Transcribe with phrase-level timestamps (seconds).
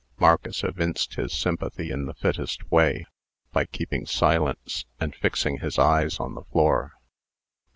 [0.19, 3.05] Marcus evinced his sympathy in the fittest way,
[3.51, 6.93] by keeping silence, and fixing his eyes on the floor.